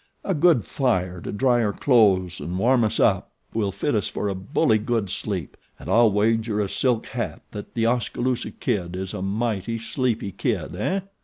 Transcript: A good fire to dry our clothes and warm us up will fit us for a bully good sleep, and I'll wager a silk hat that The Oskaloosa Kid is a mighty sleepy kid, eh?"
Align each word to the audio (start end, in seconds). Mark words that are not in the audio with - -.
A 0.23 0.33
good 0.33 0.65
fire 0.65 1.21
to 1.21 1.31
dry 1.31 1.61
our 1.61 1.71
clothes 1.73 2.39
and 2.39 2.57
warm 2.57 2.83
us 2.83 2.99
up 2.99 3.29
will 3.53 3.71
fit 3.71 3.93
us 3.93 4.07
for 4.07 4.29
a 4.29 4.33
bully 4.33 4.79
good 4.79 5.11
sleep, 5.11 5.55
and 5.77 5.87
I'll 5.87 6.11
wager 6.11 6.59
a 6.59 6.67
silk 6.67 7.05
hat 7.05 7.43
that 7.51 7.75
The 7.75 7.85
Oskaloosa 7.85 8.49
Kid 8.49 8.95
is 8.95 9.13
a 9.13 9.21
mighty 9.21 9.77
sleepy 9.77 10.31
kid, 10.31 10.75
eh?" 10.75 11.01